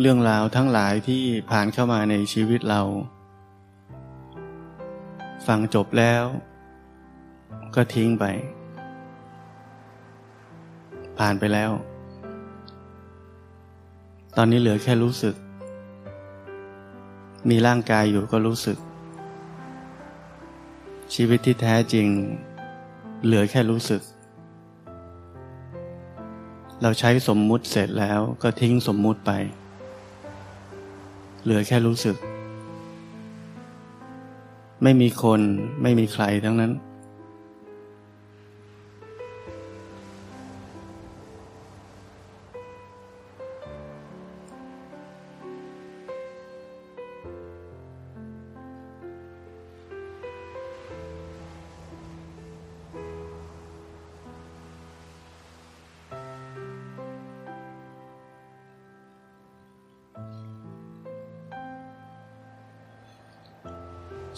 [0.00, 2.82] เรื่องราวทั้งหลายที่ผ่านเข้ามาในชีวิตเรา
[5.46, 6.24] ฟังจบแล้ว
[7.74, 8.24] ก็ทิ้งไป
[11.18, 11.70] ผ่านไปแล้ว
[14.36, 15.34] ตอนนี้เหลือแค่รู้สึก
[17.50, 18.78] มีร่างกายอยู่ก็รู้สึก
[21.14, 22.08] ชีวิตที่แท้จริง
[23.24, 24.02] เหลือแค่รู้สึก
[26.82, 29.32] เราใช้สมมุติเสร็จแล้วก็ทิ้งสมมุติไป
[31.46, 32.16] เหลือแค่รู้สึก
[34.82, 35.40] ไม่มีคน
[35.82, 36.72] ไม่มีใครทั้งนั้น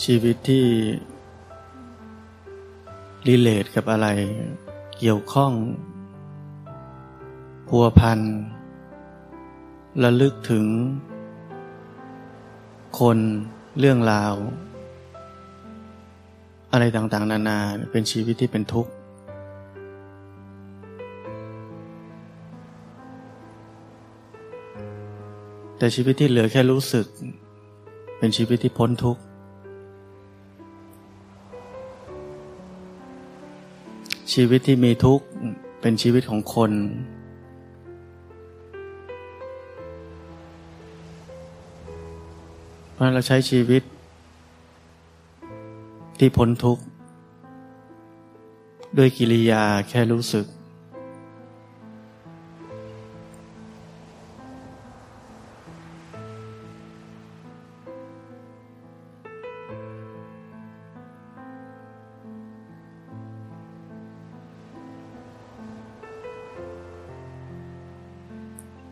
[0.05, 0.67] ชีวิตที่
[3.29, 4.09] รีเลทกับอะไร
[4.99, 5.53] เกี่ยวข้อง
[7.69, 8.21] พัวพัน
[10.03, 10.65] ระลึกถึง
[13.01, 13.19] คน
[13.79, 14.35] เรื่องราว
[16.73, 17.59] อะไรต่างๆ นานา
[17.93, 18.93] เป็นชีวิตที่เป็นทุกข์
[25.79, 27.07] แต่ชีวิตที่เหลือแค่รู้สึก
[28.19, 29.23] เป็นชีวิตที่พ้นทุกข์
[34.43, 35.27] ชีวิตที่มีทุกข์
[35.81, 36.73] เป็นชีวิตของคน
[42.93, 43.83] เพราะเราใช้ชีวิต
[46.19, 46.83] ที่พ้นทุกข์
[48.99, 50.47] ด้วยกิริยาแค่รู้สึก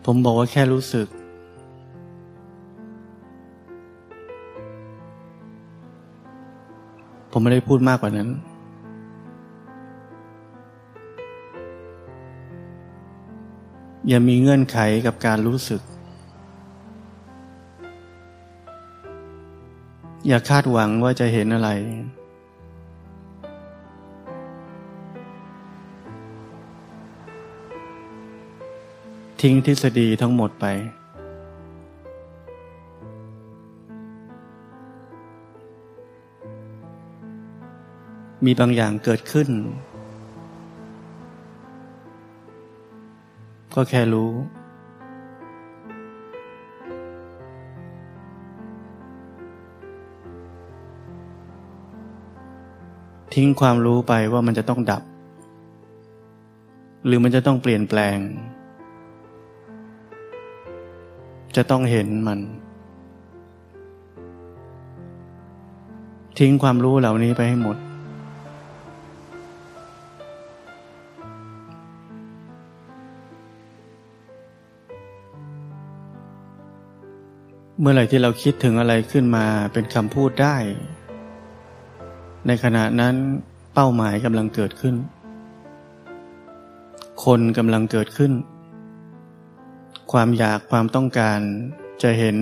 [0.09, 1.07] ผมบอกว่าแค่รู้สึก
[7.31, 8.29] ผมไม่ได้พูดมากกว่านั้น
[14.09, 15.81] อย่ามีเงื่อนไขกับการรู้สึก
[20.27, 21.71] อย่าคาดหวังว่าจะเห็นอะไร
[29.49, 30.67] ทิ้งทฤษฎีทั้งหมดไป
[38.45, 39.49] มีบางอย่างเกิดขึ้น
[43.75, 44.33] ก็แค่รู้
[53.35, 55.03] ทิ้งความรู้ไปว่ามันจะต้องดับ
[57.07, 58.19] หรือมันจะต้องเปลี่ยนแปลง
[61.57, 62.41] จะต้องเห็นมัน
[66.39, 67.77] ทิ้งความรู้เหล่านี้ไปให้หมด
[77.81, 80.57] เมื่อไหร่ที่เราคิดถึงอะไรขึ้นมาเป็นคำพูดได้
[82.47, 83.15] ในขณะนั้น
[83.75, 84.95] เป้าหมายกำลังเกิดขึ้น
[87.25, 88.33] คนกำลังเกิดขึ้น
[90.21, 91.41] ความอยากความต้องการ
[92.03, 92.37] จะเห็น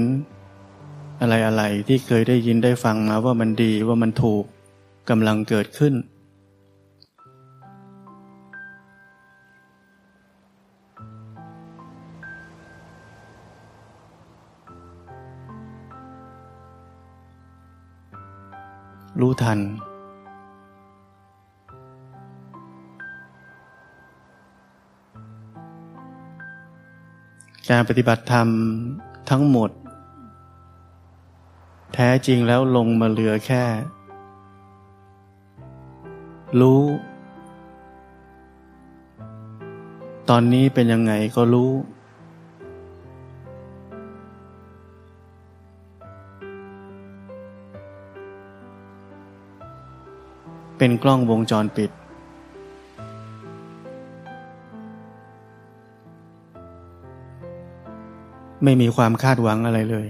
[1.21, 4.45] อะไรอะไรที่เคยได้ยินได้ฟังมาว่ามันดีว่ามันถูก
[5.11, 5.95] กำลังเกิดขึ้น
[19.21, 19.59] รู้ทัน
[27.71, 28.49] การปฏิบัติธรรม
[29.31, 29.71] ทั้งหมด
[31.95, 33.65] แท้จริงแล้วลงมาเหลือแค่
[36.61, 36.83] รู้
[40.29, 41.73] ตอนนี้เป็นยังไงก็รู้
[50.79, 51.91] เป็นกล้องวงจรปิด
[58.65, 60.09] ไม่มีความคาดหวังอะไรเลย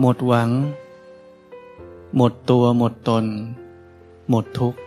[0.00, 0.50] หมดหวัง
[2.16, 3.24] หมดตัวหมดตน
[4.30, 4.78] หมดทุกข์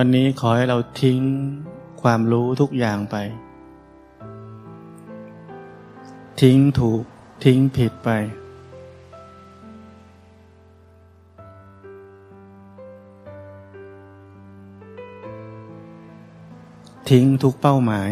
[0.00, 1.20] วันนี้ขอให้เราทิ้ง
[2.02, 3.16] ความรู้ทุกอย่างไป
[6.40, 7.02] ทิ้งถูก
[7.44, 8.10] ทิ้งผิดไป
[17.10, 18.10] ทิ้งทุกเป้าหมาย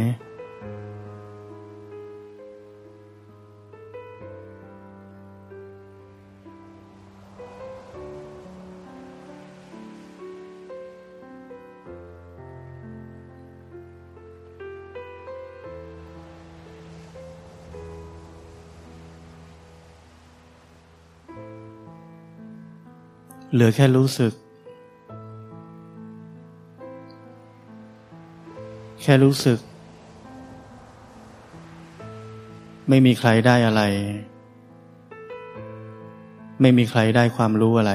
[23.54, 24.32] เหลือแค่รู้สึก
[29.02, 29.58] แค่รู้สึก
[32.88, 33.82] ไม่มีใครได้อะไร
[36.60, 37.92] ไม่มีใครได้ความรู้อะไร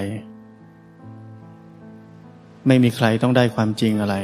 [2.67, 4.15] ไม่มีใครต้องได้ความจริงอะไร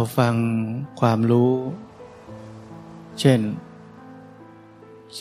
[0.00, 0.36] เราฟัง
[1.00, 1.52] ความรู้
[3.20, 3.40] เช่น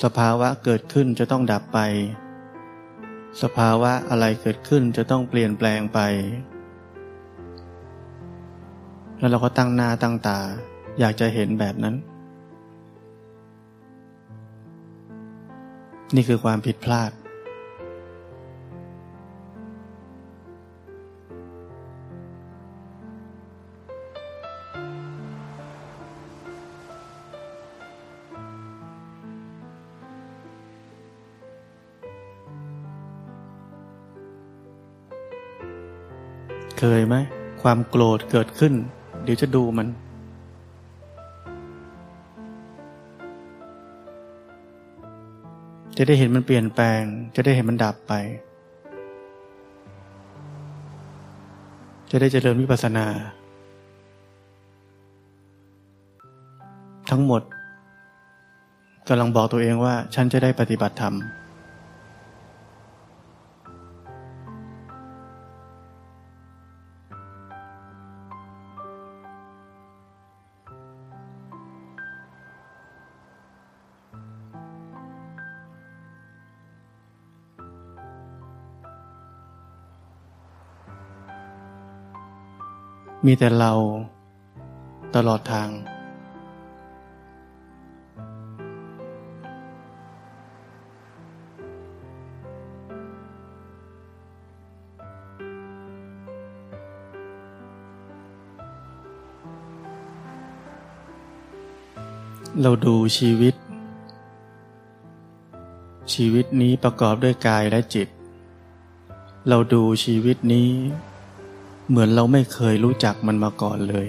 [0.01, 1.79] สภาวะเกิดขึ้นจะต้องดับไป
[3.41, 5.99] สภาวะอะไรเกิดขึ้นจะต้องเปลี่ยนแปลงไป
[9.17, 10.39] แล้วเราก็ตั้งหน้าตั้งตา
[10.99, 11.95] อยากจะเห็นแบบนั้น
[16.15, 17.11] นี่คือความผิดพลาด
[36.79, 37.15] เคยไหม
[37.61, 38.73] ความโกรธเกิดขึ้น
[39.23, 39.87] เดี๋ยวจะดูมัน
[45.97, 47.01] จะได้เห็นมันเปลี่ยนแปลง
[47.35, 48.13] จะได้เห็นมันดับไป
[52.11, 53.07] จะได้เจริญวิปัสสนา
[57.09, 57.41] ทั้งหมด
[59.07, 61.15] กำลังบอกตัวเองว่า ฉันจะได้ปฏิบัติธรรม
[83.25, 83.71] มีแต่เรา
[85.15, 85.69] ตลอดทาง
[102.63, 103.55] เราดูชีวิต
[106.13, 108.07] ชีวิตนี้ประกอบด้วยกายและจิต
[109.47, 110.69] เราดูชีวิตนี้
[111.89, 114.07] เหมือนเราไม่เคยรู้จักมันมาก่อนเลย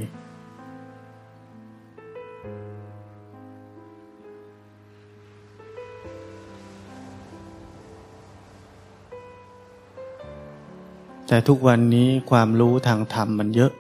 [11.29, 13.73] แต่ทุกวันนี้ความรู้ทางธรรมมันเยอะ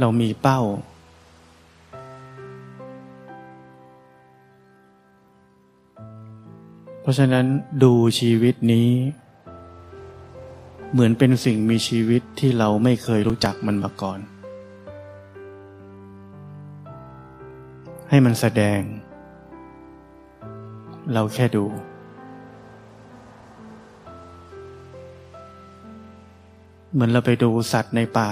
[0.00, 7.46] เรามีเป้าะฉะนั้น
[7.82, 8.90] ดูชีวิตนี้
[10.92, 14.18] เหมือนเป็นสิ่งมีชีวิตที่เราไม่เคยรู้จักมันมาก่อน
[18.08, 18.80] ให้มันแสดง
[21.12, 21.64] เราแค่ดู
[26.92, 28.30] เหมือนเราไปดูสัตว์ในป่า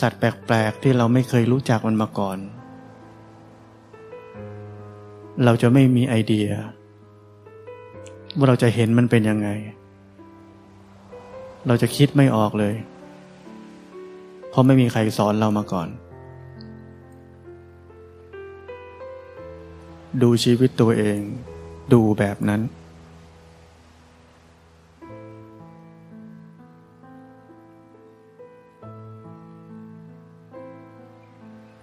[0.00, 2.38] สัตว์แปลก ๆ ที่เราไม่เคยรู้จักมันมาก่อน
[5.42, 6.48] เราจะไม่มีไอเดีย
[8.36, 9.48] ว่าเราจะเห็นมันเป็นยังไง
[11.66, 12.74] เราจะคิดไม่ออกเลย
[14.50, 15.88] เพราะไม่มีใครสอนเรามาก่อน
[20.22, 21.18] ดูชีวิตตัวเอง
[21.92, 22.60] ดูแบบนั้น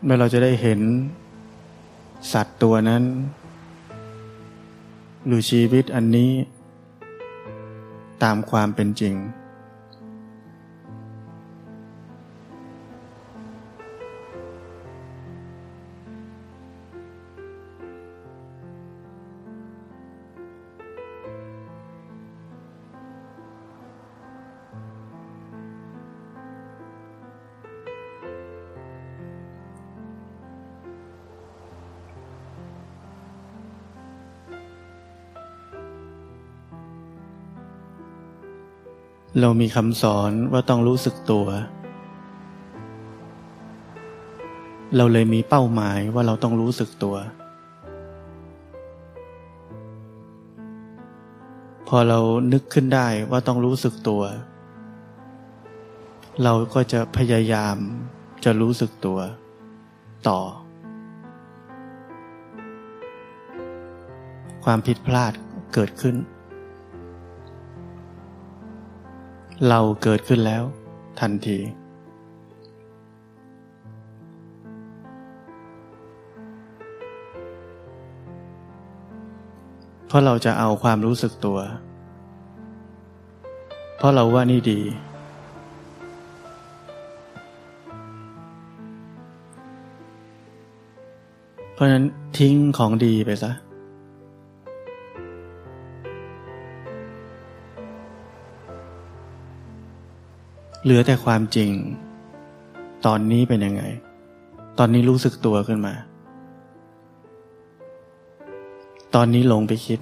[0.03, 0.79] เมื่อเราจะได้เห็น
[2.33, 3.03] สัตว์ตัวนั้น
[5.25, 6.31] หรือชีวิตอันนี้
[8.23, 9.15] ตามความเป็นจริง
[39.41, 41.45] เรามีคำสอนว่าต้องรู้สึกตัว
[44.97, 47.15] เราเลยมีเป้าหมายว่าเราต้องรู้สึกตัว
[51.87, 52.19] พอเรา
[52.53, 54.23] นึกขึ้นได้ว่าต้องรู้สึกตัว
[56.43, 57.77] เราก็จะพยายาม
[58.43, 59.19] จะรู้สึกตัว
[60.27, 60.39] ต่อ
[64.63, 65.33] ความผิดพลาด
[65.73, 66.15] เกิดขึ้น
[69.69, 70.63] เราเกิดขึ้นแล้ว
[71.19, 71.59] ทันที
[80.07, 81.59] เพราะเราจะเอาความรู้สึกตัว
[83.97, 84.79] เพราะเราว่านี่ดี
[91.73, 92.03] เพราะนั้น
[92.37, 93.51] ทิ้งของดีไปซะ
[100.83, 101.71] เหลือแต่ความจริง
[103.05, 103.83] ตอนนี้เป็นยังไง
[104.77, 105.93] ตอนนี้รู้สึกตัวขึ้นมา
[109.15, 109.99] ตอนนี้หลงไปคิด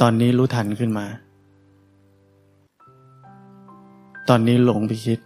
[0.00, 1.06] ตอนนี้รู้ทันขึ้นมา
[4.28, 5.18] ตอนนี้หลงไปคิด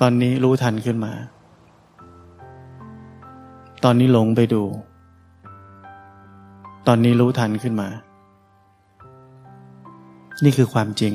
[0.00, 1.12] ตอนนี้รู้ทันขึ้นมา
[3.84, 4.62] ตอนนี้หลงไปดู
[6.86, 7.88] ตอนนี้รู้ทันขึ้นมา
[10.44, 11.14] นี่คือความจริง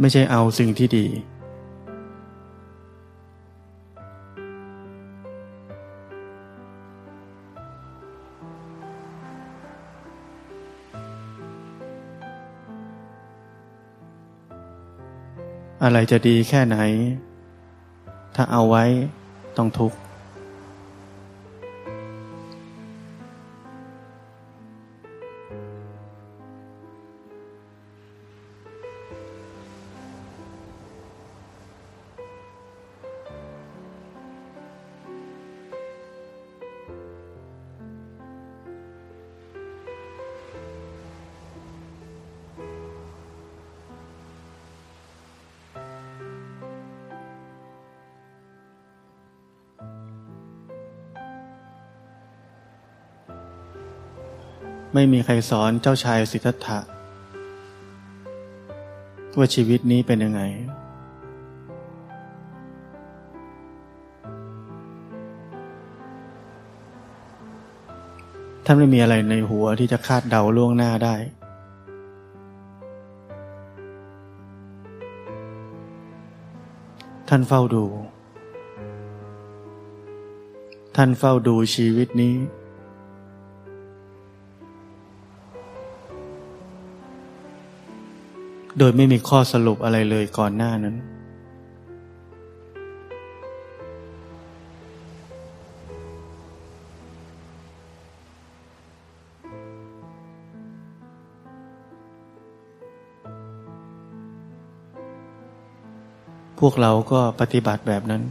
[0.00, 1.06] ไม่ใช่เอาสิ่งที่ดี
[15.96, 16.78] อะไรจะดีแค่ไหน
[18.34, 18.84] ถ้าเอาไว้
[19.56, 19.96] ต้องทุกข์
[54.98, 56.78] ไม่มีใครสอนเจ้าชายสิทธัตถะ
[59.38, 60.40] ว่าชีวิตนี้เป็นยังไง
[68.64, 71.16] ท่านไม่มีอะไรในหัวที่จะคาดเดาล่วงหน้าได้
[77.28, 77.84] ท่านเฝ้าดู
[80.96, 82.36] ท่านเฝ้าดูชีวิตนี้
[88.78, 90.96] โดยไม่มีข้อสรุปอะไรเลยก่อนหน้านั้น
[106.60, 108.22] พวกเราก็ปฏิบัติแบบนั้น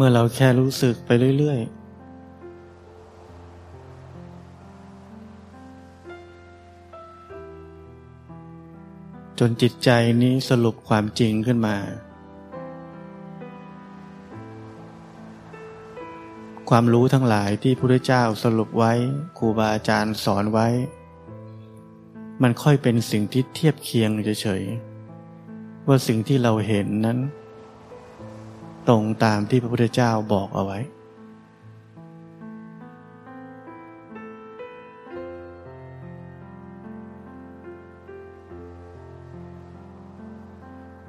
[0.00, 1.78] เมื่อเราแค่รู้สึกไปเรื่อย ๆ
[9.38, 9.90] จนจิตใจ
[10.22, 11.76] นี้สรุปความจริงขึ้นมา
[16.70, 18.92] ความรู้ทั้งหลายที่พระพุทธเจ้าสรุปไว้
[19.38, 20.68] ครูบาอาจารย์สอนไว้
[22.42, 24.10] มันค่อยเป็นสิ่งที่เทียบเคียง
[24.42, 27.20] เฉยๆว่าสิ่งที่เราเห็นนั้น
[28.88, 30.78] ตรงตามที่พระพุทธเจ้าบอกเอาไว้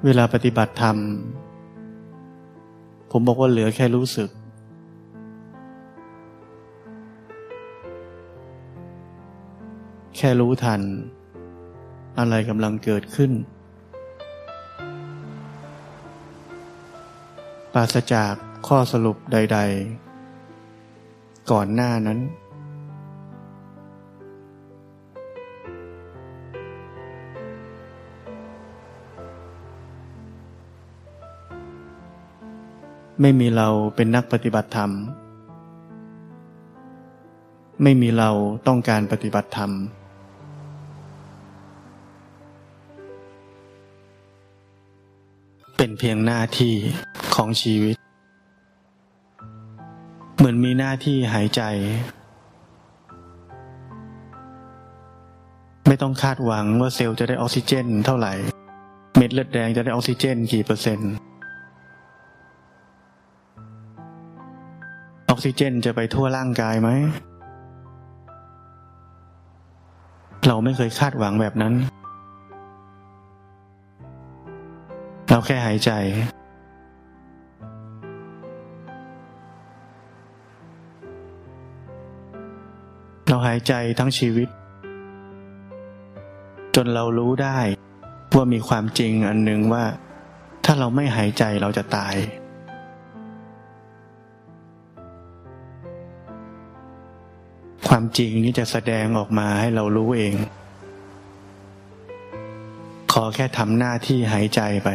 [0.04, 0.96] เวลาปฏิบัติธรรม
[3.10, 4.30] ผมบอกว่าเหลือแค่รู้สึก
[10.16, 10.80] แค่รู้ทัน
[12.18, 13.30] อะไรกำลังเกิดขึ้น
[17.80, 18.34] ราศจาก
[18.66, 19.58] ข้อสรุปใด
[20.34, 22.18] ๆ ก่อนหน้านั้น
[33.20, 34.90] ไม่มีเราเป็นนักปฏิบัติธรรม
[37.82, 38.30] ไม่มีเรา
[38.66, 39.70] ต้องการปฏิบัติธรรม
[45.76, 46.76] เป็นเพียงหน้าที่
[47.34, 47.96] ของชีวิต
[50.36, 51.62] เหมือนมีหน้าที่หายใจ
[55.86, 58.32] ไม่ต้องคาดหวังว่าเซลล์จะได้ออกซิเจน เท่าไหร่
[59.16, 61.12] เม็ดเลือดแดงจะได้ออกซิเจน กี่เปอร์เซ็นต์
[65.30, 66.90] ออกซิเจนจะไปทั่วร่างกายไหม
[70.46, 71.74] เราไม่เคยคาดหวังแบบนั้น
[75.30, 75.90] เราแค่หายใจ
[83.32, 84.48] เราหายใจทั้งชีวิต
[86.74, 87.58] จนเรารู้ได้
[88.36, 89.84] ว่ามีความจริงอันหนึ่งว่า
[90.64, 92.14] ถ้าเราไม่หายใจเราจะตาย
[97.88, 100.34] ความจริงนี้จะแสดงออกมาให้เรารู้เอง
[103.12, 104.88] ขอแค่ทำหน้าที่หายใจไป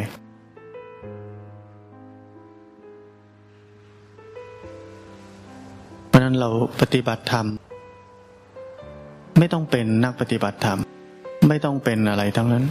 [6.08, 6.48] เพราะนั้นเรา
[6.80, 7.46] ปฏิบัติธรรม
[9.46, 10.78] ไม่ต้องเป็นนักปฏิบัติธรรม
[11.48, 12.64] ไม่ต้องเป็นอะไรทั้งนั้น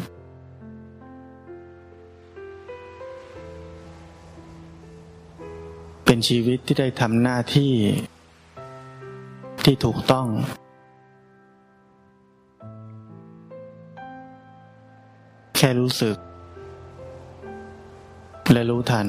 [6.05, 7.71] เป็นชีวิตที่ได้ทำหน้าที่
[9.65, 10.27] ที่ถูกต้อง
[15.55, 16.17] แค่รู้สึก
[18.51, 19.07] และรู้ทัน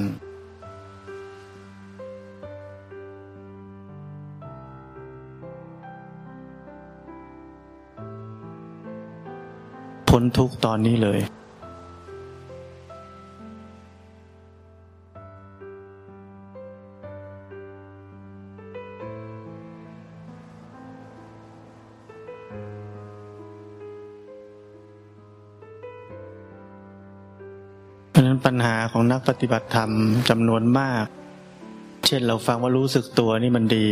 [10.19, 11.19] พ้นทุกตอนนี้เลย
[28.09, 29.91] เพราะนั้นปัญหาของนักปฏิบัติธรรม
[30.29, 31.05] จำนวนมาก
[32.05, 33.89] เช่นเราฟังว่ารู้สึกตัวนี่มันดี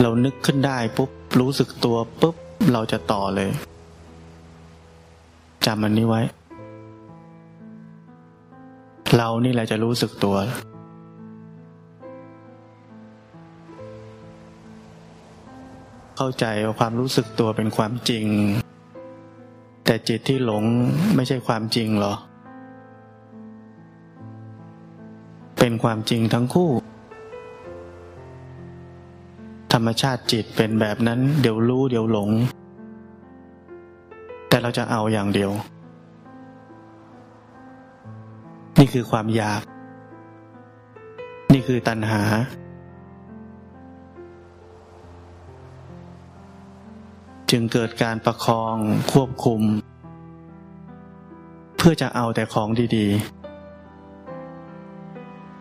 [0.00, 1.10] เรานึกขึ้นได้ปุ๊บ
[1.40, 2.36] รู้สึกตัวปุ๊บ
[2.72, 3.50] เราจะต่อเลย
[5.66, 6.22] จำมันนี้ไว้
[9.16, 10.36] เรานี่แหละจะรู้สึกตัว
[16.16, 18.26] เข้าใจว่าความรู้สึกตัวเป็นความจริง
[19.84, 20.64] แต่จิตที่หลง
[21.16, 22.14] ไม่ใช่ความจริงหรอ
[25.58, 26.70] เป็นความจริงทั้งคู่
[29.72, 32.30] ธรรมชาติจิตเป็นแบบนั้น เดี๋ยวรู้เดี๋ยวหลง
[34.62, 35.50] เราจะเอาอย่างเดียว
[38.78, 39.62] นี่คือความอยาก
[41.52, 42.22] นี่คือตัณหา
[47.50, 48.76] จึงเกิดการประคอง
[49.12, 49.60] ควบคุม
[51.76, 53.06] เพื่อจะเอาแต่ของดี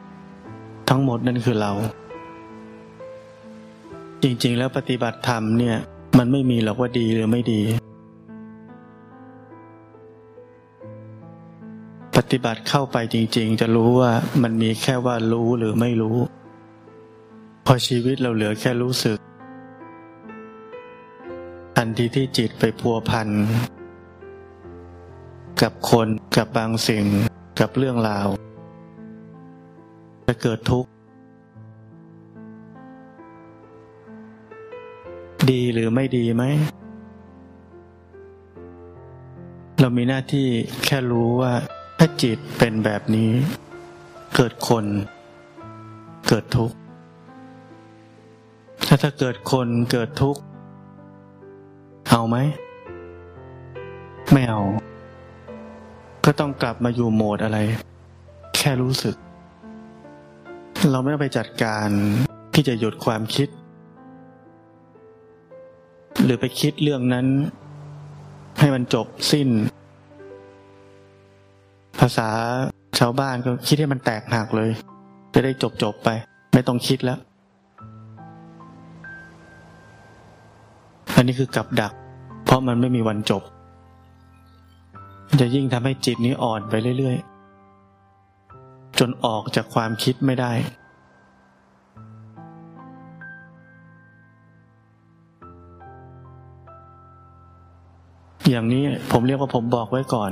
[0.01, 1.71] ๆ ทั้งหมดนั่นคือเรา
[4.23, 5.77] จริงๆแล้วปฏิบัติธรรมเนี่ย
[6.17, 7.61] มันไม่มีหรอกว่าดีหรือไม่ดี
[12.31, 14.11] ฏิบัติเข้าไปจริง ๆ จะรู้ว่า
[14.43, 16.17] มันมีแค่ว่ารู้หรือไม่รู้
[17.65, 19.17] พอชีวิตเราเหลือแค่รู้สึก
[21.77, 23.27] ทันทีที่จิตไปพัวพัน
[25.61, 27.05] กับคนกับบางสิ่ง
[27.59, 28.27] กับเรื่องราว
[30.27, 30.89] จะเกิดทุกข์
[35.51, 36.43] ดีหรือไม่ดีไหม
[39.79, 40.47] เรามีหน้าที่
[40.85, 41.53] แค่รู้ว่า
[42.01, 43.31] ถ้าจิตเป็นแบบนี้
[44.35, 44.85] เกิดคน
[46.27, 46.75] เกิดทุกข์
[48.87, 50.41] ถ้าถ้าเกิดคนเกิดทุกข์
[52.09, 52.37] เอาไหม
[54.31, 54.61] ไม่เอา
[56.25, 57.57] ก็ต้องกลับมาอยู่โหมดอะไร
[58.55, 59.15] แค่รู้สึก
[60.91, 61.87] เราไม่ต้องไปจัดการ
[62.53, 63.49] ที่จะหยุดความคิด
[66.23, 67.27] หรือไปคิดเรื่องนั้น
[68.59, 69.49] ให้มันจบสิ้น
[71.99, 72.29] ภาษา
[72.99, 74.71] ชาวบ้านก็คิดให้มันแตกหักเลย
[75.33, 76.09] จะได้จบจบไป
[76.53, 77.19] ไม่ต้องคิดแล้ว
[81.15, 81.93] อันนี้คือกับดัก
[82.45, 83.43] เพราะมันไม่มีวันจบ
[85.41, 90.51] จะยิ่งทำให้จิตนี้อ่อนไปเรื่อยๆ จนออกจากความคิดไม่ได้
[98.49, 100.31] อย่างนี้ผมเรียกว่าผมบอกไว้ก่อน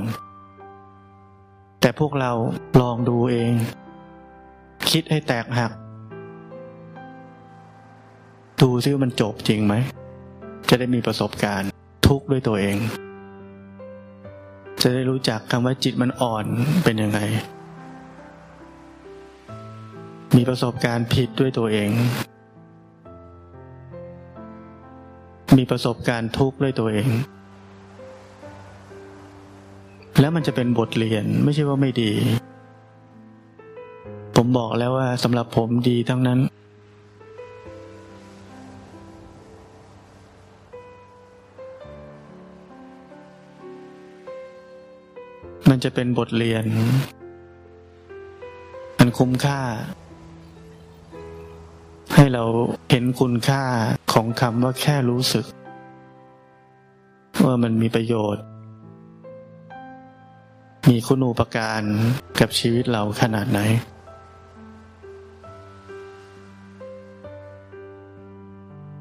[1.88, 2.32] แต่พวกเรา
[2.80, 3.52] ลองดูเอง
[4.90, 5.72] คิดให้แตกหัก
[8.62, 9.74] ดูซิว่ามันจบจริงไหม
[10.68, 11.68] จะได้มีประสบการณ์
[12.06, 12.76] ทุกข์ด้วยตัวเอง
[14.82, 16.46] จะได้รู้จักคำว่าจิตมันอ่อน
[16.84, 17.20] เป็นยังไง
[20.36, 21.90] มีประสบการณ์ผิดด้วยตัวเอง
[25.56, 27.08] มีประสบการณ์ทุกข์ด้วยตัวเอง
[30.28, 32.10] แล้วมันจะเป็นบทเรียนไม่ใช่ว่าไม่ดี
[34.36, 36.38] ผมบอกแล้วว่าสำหรับผมดีทั้งนั้น
[45.68, 46.64] มันจะเป็นบทเรียน
[48.98, 49.60] มันคุ้มค่า
[52.14, 52.44] ให้เรา
[52.90, 53.62] เห็นคุณค่า
[54.12, 55.44] ของคำว่าแค่รู้สึก
[57.44, 58.44] ว่ามันมีประโยชน์
[60.88, 61.82] มีคุณูปการ
[62.40, 63.60] กับชีวิตเราขนาดไหน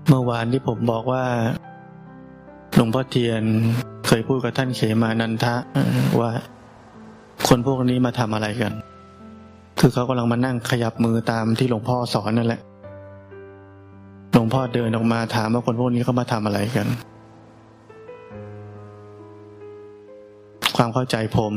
[0.07, 1.25] เมื่อวานที่ผมบอกว่า
[2.75, 3.43] หลวงพ่อเทียน
[4.07, 5.55] เคยพูดกับท่านเขมานันทะ
[6.19, 6.31] ว่า
[7.47, 8.73] คนพวกนี้มาทำอะไรกัน
[9.79, 12.61] คือเขากำลังมานั่งขยับมือตามที่หลวงพ่อสอนนั่นแหละ
[14.33, 16.87] หลวงพ่อเดินออกมาถามว่าคนพวกนี้เขามาทำอะไรกัน
[20.77, 21.53] ความเข้าใจผม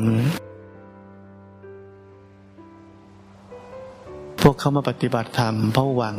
[4.43, 6.17] พวกเขามาปฏิบัติธรรมเพราะหวัง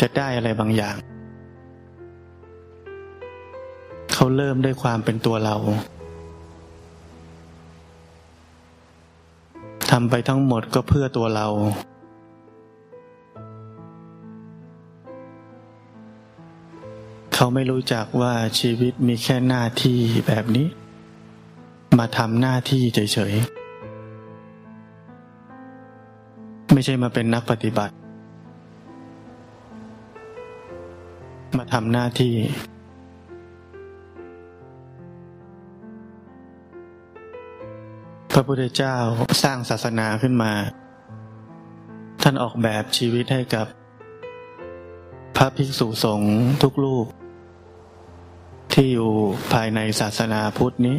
[0.00, 0.96] จะได้อะไรบางอย่าง
[4.12, 5.56] เขาเริ่มด้วยความเป็นตัวเรา
[9.90, 11.46] ทำไปทั้งหมดก็เพื่อตัวเรา
[17.34, 20.68] เขาไม่รู้จักว่าชีวิตมีแค่หน้าที่แบบนี้
[21.98, 27.94] มาทำหน้าที่เฉยๆ ไม่ใช่มาเป็นนักปฏิบัติ
[31.56, 32.34] มาทำหน้าที่
[38.32, 38.96] พระพุทธเจ้า
[39.42, 40.52] สร้างศาสนาขึ้นมา
[42.22, 43.66] ท่านออกแบบชีวิตให้กับ
[45.36, 47.06] พระภิกษุสงฆ์ทุกลูก
[48.72, 49.10] ที่อยู่
[49.52, 50.98] ภายในศาสนาพุทธนี้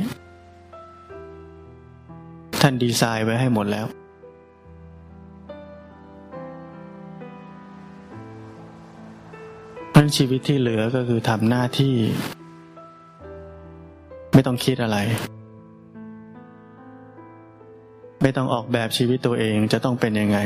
[2.67, 3.85] ท่านดีไซน์ไว้ให้หมดแล้ว
[9.95, 11.93] นั้นชีวิตที่เหลือก็คือทำหน้าที่
[14.33, 14.97] ไม่ต้องคิดอะไร
[18.21, 20.37] ไม่ต้องออกแบบชีวิตตัวเองจะต้องเป็นยังไง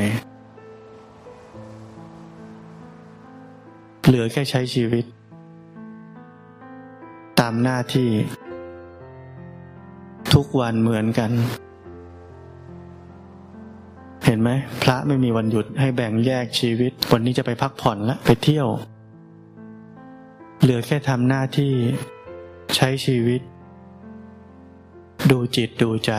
[4.06, 5.04] เหลือแค่ใช้ชีวิต
[7.40, 8.08] ตามหน้าที่
[10.34, 11.32] ทุกวันเหมือนกัน
[14.50, 18.68] มพระไม่มีวันหยุดให้แบ่งแยกชีวิต วันนี้จะไปพักผ่อนละไปเที่ยว
[20.62, 21.72] เหลือแค่ทำหน้าที่
[22.76, 23.40] ใช้ชีวิต
[25.30, 26.12] ดูจิตดูใจ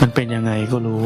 [0.00, 1.02] มันเป็นยังไงก็รู้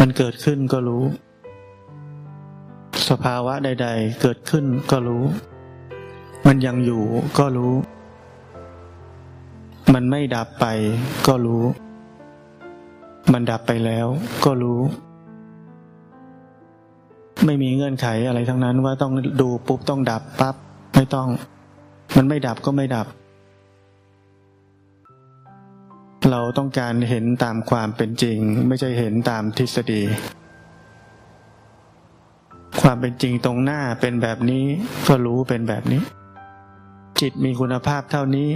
[0.00, 1.04] มันเกิดขึ้นก็รู้
[3.08, 5.24] สภาวะใด ๆ เกิดขึ้นก็รู้
[6.46, 7.02] มันยังอยู่
[7.38, 7.74] ก็รู้
[9.94, 10.66] มันไม่ดับไป
[11.26, 11.64] ก็รู้
[13.32, 14.06] มันดับไปแล้ว
[14.44, 14.80] ก็รู้
[17.44, 20.54] ไม่มีเงื่อนไขอะไรทั้งนั้นว่าต้องดูปุ๊บต้องดับปั๊บ
[20.94, 21.28] ไม่ต้อง
[22.16, 23.06] มันไม่ดับก็ไม่ดับ
[26.30, 30.02] เราต้องการเห็นตามความเป็นจริง ไม่ใช่เห็นตามทฤษฎี
[32.82, 34.64] ความเป็นจริงตรงหน้าเป็นแบบนี้
[35.08, 36.02] ก็รู้เป็นแบบนี้
[37.20, 38.48] จิตมีคุณภาพเท่านี้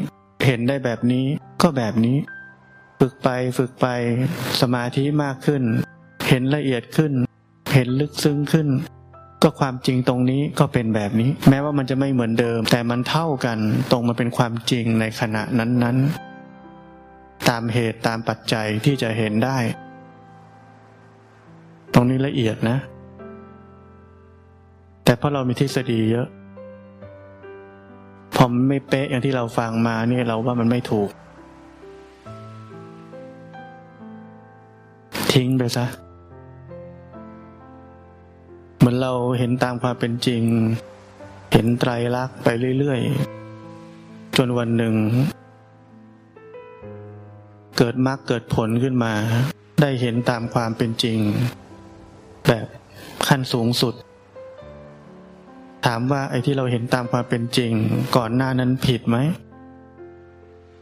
[0.47, 1.27] เห็นได้แบบนี้
[1.63, 2.17] ก็แบบนี้
[3.01, 3.87] ฝึกไปฝึกไป
[4.61, 5.63] สมาธิมากขึ้น
[6.29, 7.13] เห็นละเอียดขึ้น
[7.75, 8.69] เห็นลึกซึ้งขึ้น
[9.43, 13.59] ก็ความจริงตรงนี้ก็เป็นแบบนี้ แม้ว่ามันจะไม่เหมือนเดิม แต่มันเท่ากัน
[13.91, 19.59] ตรงมาเป็นความจริงในขณะนั้นๆ ตามเหตุตามปัจจัยที่จะเห็นได้
[21.95, 22.79] ตรงนี้ละเอียดนะ
[25.05, 26.29] แต่เพราะเรามีทฤษฎีเยอะ
[28.41, 31.09] พอไม่เป๊ะอย่างที่เราฟังมาเนี่ยเราว่ามันไม่ถูก
[35.33, 35.87] ทิ้งไปซะ
[38.79, 40.43] เหมือนเราเห็นตามความเป็นจริง
[41.53, 42.49] เห็นไตรลักษณ์ไป
[42.79, 44.95] เรื่อยๆ จนวันหนึ่ง
[47.79, 49.13] เกิดมรรคเกิดผลขึ้นมา
[49.83, 51.19] ได้เห็นตามความเป็นจริง
[52.49, 52.67] แบบ
[53.29, 53.95] ขั้นสูงสุด
[55.87, 57.73] ถามว่าไอ้ที่เราเห็นตามความเป็นจริง
[58.17, 59.17] ก่อนหน้านั้นผิดไหม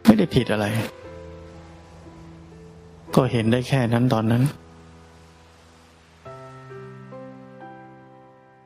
[0.04, 0.66] ไม่ได้ผิดอะไร
[3.14, 4.42] ก็เห็นได้แค่นั้นตอนนั้น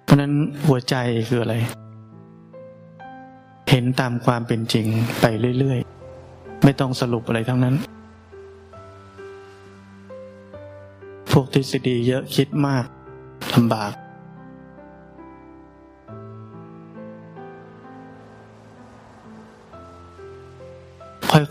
[0.05, 0.33] เพราะนั้น
[0.67, 0.95] หัวใจ
[1.29, 1.57] คืออะไร
[3.71, 4.87] เห็นตามความเป็นจริง
[5.21, 5.27] ไป
[5.59, 7.75] เรื่อยๆ ไม่ต้องสรุปอะไรทั้งนั้น
[11.33, 12.85] พวกทฤษฎีเยอะคิดมาก
[13.55, 13.93] ลำบาก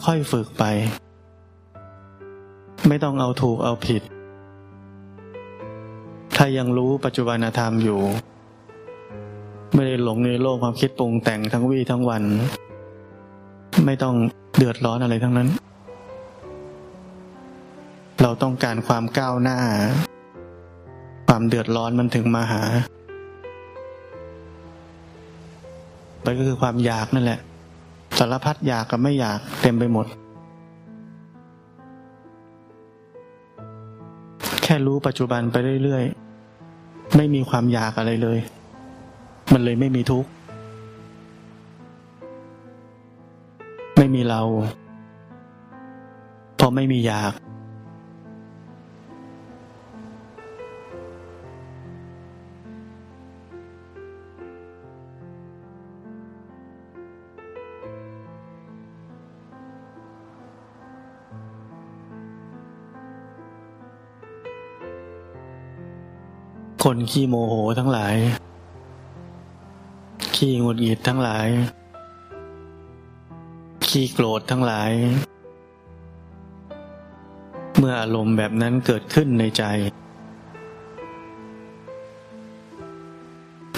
[0.05, 0.63] ค่อยๆฝึกไป
[2.87, 4.01] ไม่ต้องเอาถูกเอาผิด
[6.35, 7.99] ถ้ายังรู้ปัจจุบันธรรมอยู่
[9.73, 12.23] ไม่ได้หลงในโลกความคิดปรุงแต่งทั้งวี่ทั้งวัน
[13.85, 14.15] ไม่ต้อง
[14.57, 15.49] เดือดร้อนอะไรทั้งนั้น
[18.21, 19.59] เราต้องการความก้าวหน้า
[21.27, 22.63] ความเดือดร้อนมันถึงมาหา
[26.23, 27.39] ไปก็คือความอยากนั่นแหละ
[28.19, 30.05] สารพัดอยากกับไม่อยากเต็มไปหมด
[34.63, 38.39] แค่รู้ปัจจุบันไปเรื่อยๆ ไม่มีความอยากอะไรเลย
[39.53, 40.29] มันเลยไม่มีทุกข์
[43.97, 44.41] ไม่มีเรา
[46.55, 47.33] เพราะไม่มีอยาก
[66.85, 68.15] คนขี้โมโหทั้งหลาย
[70.35, 71.47] ขี้หงุดหงิดทั้งหลาย
[73.87, 74.91] ขี้โกรธทั้งหลาย
[77.77, 79.63] เมื่ออารมณ์แบบนั้นเกิดขึ้นในใจ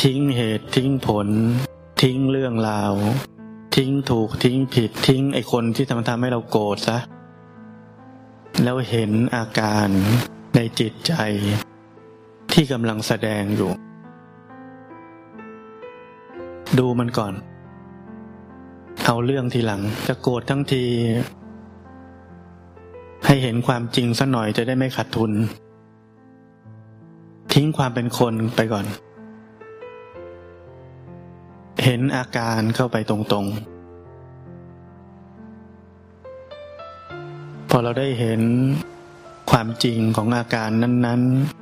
[0.02, 1.28] ทิ้งเหตุทิ้งผล
[2.02, 2.94] ทิ้งเรื่องราว
[3.76, 6.98] ทิ้งถูกทิ้งผิดทิ้งไอคนที่ทำทำให้เราโกรธซะ
[8.64, 9.88] แล้วเห็นอาการ
[10.56, 11.14] ในจิตใจ
[12.54, 13.72] ที่กำลังแสดงอยู่
[16.80, 17.34] ดูมันก่อน
[19.06, 20.84] เอาเรื่องทีหลัง จะโกรธทั้งที
[23.26, 25.32] ให้เห็นความจริงสัหน่อยจะได้ไม่ขาดทุน
[27.54, 28.86] ทิ้งความเป็นคนไปก่อน
[31.84, 33.56] เห็นอาการเข้าไปตรงๆ
[37.70, 38.42] พอเราได้เห็น
[39.52, 41.61] ความจริงของอาการนั้น ๆ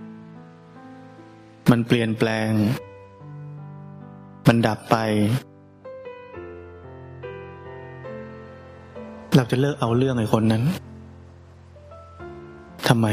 [1.72, 2.52] มันเปลี่ยนแปลง
[4.48, 4.98] มันดับไป
[9.36, 10.64] เราจะเลิกเอาเรื่องไอ้คนนั้น
[12.88, 13.08] ทำไม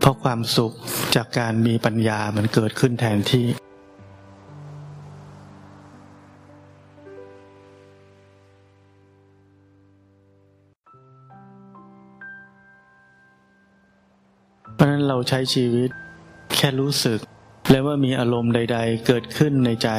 [0.00, 0.72] เพราะความสุข
[1.14, 3.46] จากการมีปัญญามันเกิดขึ้นแทนที่
[15.28, 15.90] ใช้ชีวิต
[16.54, 17.20] แค่รู้สึก
[17.70, 19.90] และว่ามีอารมณ์ใด ๆ เกิดขึ้นในใจ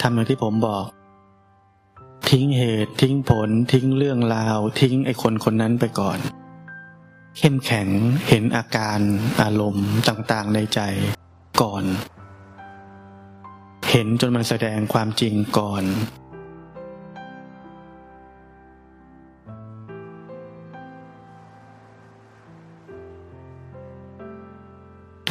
[0.00, 0.84] ทำอย่างที่ผมบอก
[2.30, 6.18] ทิ้งเหตุทิ้งผล ทิ้งเรื่องราว ทิ้งไอ้คนคนนั้นไปก่อน
[7.38, 7.88] เข้มแข็ง
[8.28, 8.98] เห็นอาการ
[9.42, 10.80] อารมณ์ต่างๆในใจ
[11.62, 11.84] ก่อน
[13.90, 15.84] เห็นจนมันแสดงความจริงก่อน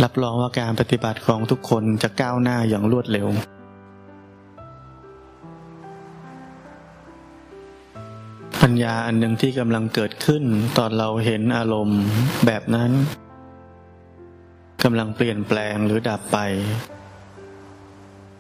[0.04, 3.28] รับรองว่าการปฏิบัติของทุกคนจะก้าวหน้าอย่างรวดเร็ว
[8.62, 10.44] ปัญญาอันหนึ่งที่กำลังเกิดขึ้น
[10.78, 12.02] ตอนเราเห็นอารมณ์
[12.46, 12.92] แบบนั้น
[14.84, 16.38] กำลังเปลี่ยนแปลงหรือดับไป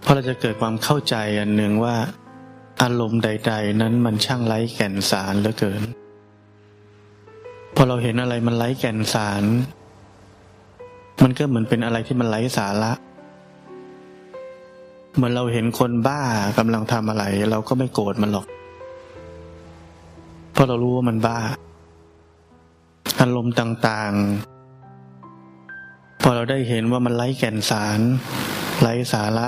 [0.01, 1.95] เพราะเราจะเกิดความเข้าใจอันหนึ่งว่า
[2.81, 5.81] อารมณ์ใด ๆ นั้นมันช่างไร้แก่นสารเหลือเกิน
[7.75, 9.43] พอเราเห็นอะไรมันไร้แก่นสาร
[11.23, 12.91] มันก็เหมือนเป็นอะไรที่มันไร้สาระ
[15.15, 16.21] เหมือนเราเห็นคนบ้า
[16.57, 18.47] กำลังทำอะไร เราก็ไม่โกรธมันหรอก
[20.53, 21.39] เพราะเรารู้ว่ามันบ้า
[23.21, 27.99] อารมณ์ต่างๆ พอเราได้เห็นว่ามันไร้แก่นสาร
[28.81, 29.47] ไร้สาระ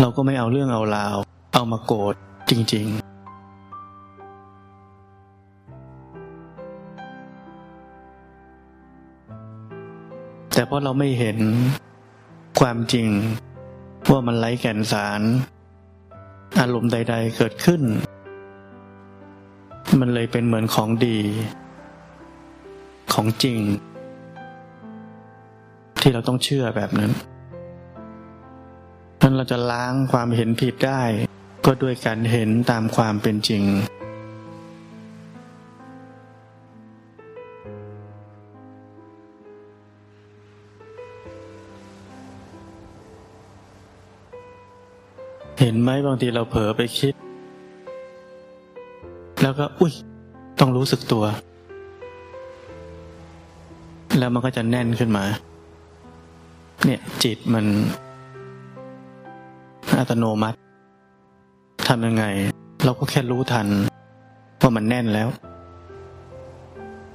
[0.00, 1.16] เราก็ไม่เอาเรื่องเอาราว
[1.54, 2.14] เอามาโกรธ
[2.50, 3.07] จริง ๆ
[10.58, 11.38] แต่เพราะเราไม่เห็น
[12.60, 13.08] ความจริง
[14.10, 15.20] ว่ามันไร้แก่นสาร
[16.60, 17.82] อารมณ์ใด ๆ เกิดขึ้น
[20.00, 21.18] มันเลยเป็นเหมือนของดี
[23.12, 23.58] ของจริง
[26.00, 27.12] ที่เราต้องเชื่อแบบนั้น
[29.22, 31.02] นั้นเราจะล้างความเห็นผิดได้
[31.66, 33.62] ก็ด้วยการเห็นตามความเป็นจริง
[45.60, 47.14] เห็นไหมบางทีเราเผลอไปคิด
[49.42, 49.92] แล้วก็อุ้ย
[50.60, 51.24] ต้องรู้สึกตัว
[54.18, 55.24] แล้วมันก็จะแน่นขึ้นมา
[56.84, 57.64] เนี่ยจิตมัน
[59.98, 60.58] อัตโนมัติ
[61.88, 62.24] ทำยังไง
[62.84, 63.66] เราก็แค่รู้ทัน
[64.60, 65.28] ว่ามันแน่นแล้ว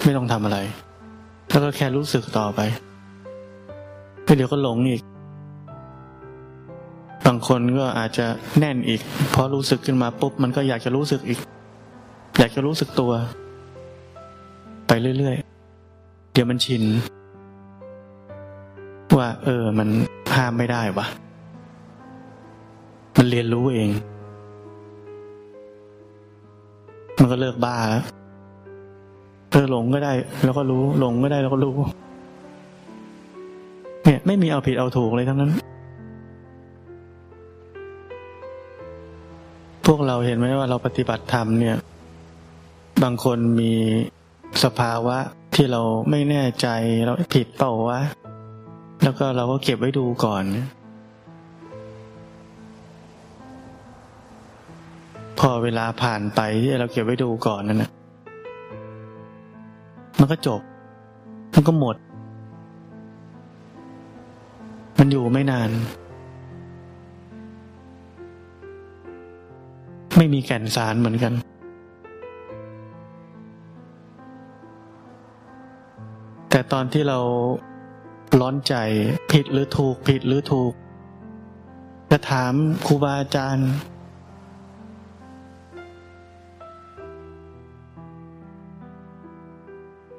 [0.04, 0.58] ไม่ต้องทำอะไร
[1.50, 2.60] แล้วก็แค่รู้สึกต่อไป
[4.36, 5.02] เดี๋ยวก็หลงอีก
[7.48, 8.26] คนก็อาจจะ
[8.60, 9.02] แน่นอีก
[9.34, 11.40] พอรู้สึกขึ้นมาปุ๊บมันก็อยากจะรู้สึกอีก
[12.40, 13.12] อยากจะรู้สึกตัว
[14.88, 16.84] ไปเรื่อยๆ เดี๋ยวมันชิน
[19.18, 19.90] ว่า เออ มัน
[20.36, 21.06] ห้ามไม่ได้วะ
[23.18, 23.90] มันเรียนรู้เอง
[27.20, 28.04] มันก็เลิกบ้าแล้ว
[29.52, 31.74] เออหลงก็ได้ แล้วก็รู้ หลงก็ได้แล้วก็รู้
[34.04, 35.52] เนี่ย ไม่มีเอาผิดเอาถูกเลยทั้งนั้น
[39.86, 41.78] พวกเราเห็นไหมว่าเราปฏิบัติธรรมเนี่ย
[43.04, 43.74] บางคนมี
[44.64, 45.18] สภาวะ
[45.56, 46.68] ที่เราไม่แน่ใจ
[47.06, 48.00] เราผิดเปล่าวะ
[49.04, 50.44] แล้วก็เราก็เก็บไว้ดูก่อน
[55.40, 57.90] พอเวลาผ่านไปที่เราเก็บไว้ดูก่อนนั่นนะ
[60.20, 60.62] มันก็จบ
[61.54, 61.96] มันก็หมด
[64.98, 65.70] มันอยู่ไม่นาน
[70.24, 71.34] ไม่มีแก่นสารเหมือนกัน
[76.50, 77.20] แต่ตอนที่เรา
[78.40, 78.74] ร้อนใจ
[79.32, 80.74] ผิดหรือถูกผิดหรือถูก
[82.12, 82.54] จะถาม
[82.86, 83.70] ครูบาอาจารย์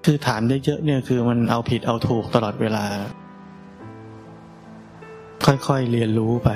[0.04, 2.84] คือถามเยอะๆเนี่ยคือมันเอาผิดเอาถูกตลอดเวลา
[5.46, 6.50] ค่อยๆเรียนรู้ไป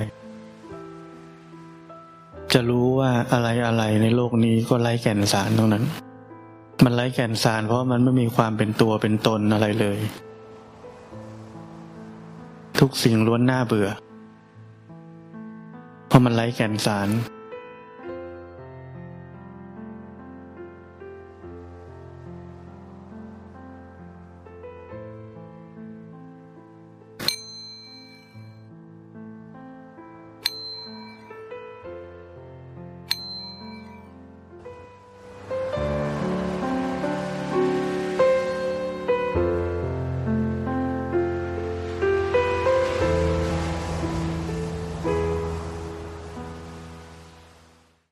[2.54, 5.84] จะรู้ว่าอะไรอะไรในโลกนี้ก็ไร้แก่นสารตรงนั้น
[6.84, 9.98] มันไร้แก่นสารเพราะมันไม่มีความเป็นตัวเป็นตนอะไรเลย
[12.80, 13.88] ทุกสิ่งล้วนน่าเบื่อ
[16.08, 17.08] เพราะมันไร้แก่นสาร